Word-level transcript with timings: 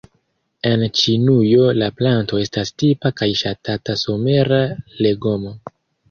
En 0.67 0.83
Ĉinujo 0.99 1.65
la 1.79 1.89
planto 1.99 2.39
estas 2.43 2.71
tipa 2.83 3.11
kaj 3.19 3.27
ŝatata 3.41 3.97
somera 4.05 4.59
legomo. 5.07 5.53